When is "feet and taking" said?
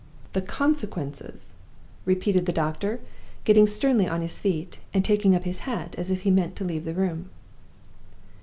4.39-5.35